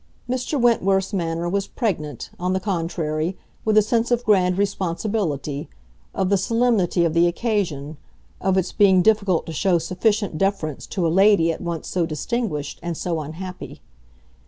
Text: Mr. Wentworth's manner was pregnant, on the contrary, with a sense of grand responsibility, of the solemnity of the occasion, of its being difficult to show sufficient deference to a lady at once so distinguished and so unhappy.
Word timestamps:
Mr. 0.27 0.59
Wentworth's 0.59 1.13
manner 1.13 1.47
was 1.47 1.67
pregnant, 1.67 2.31
on 2.39 2.53
the 2.53 2.59
contrary, 2.59 3.37
with 3.63 3.77
a 3.77 3.83
sense 3.83 4.09
of 4.09 4.23
grand 4.25 4.57
responsibility, 4.57 5.69
of 6.15 6.29
the 6.29 6.37
solemnity 6.39 7.05
of 7.05 7.13
the 7.13 7.27
occasion, 7.27 7.97
of 8.39 8.57
its 8.57 8.71
being 8.71 9.03
difficult 9.03 9.45
to 9.45 9.53
show 9.53 9.77
sufficient 9.77 10.39
deference 10.39 10.87
to 10.87 11.05
a 11.05 11.07
lady 11.07 11.51
at 11.51 11.61
once 11.61 11.87
so 11.87 12.07
distinguished 12.07 12.79
and 12.81 12.97
so 12.97 13.19
unhappy. 13.21 13.79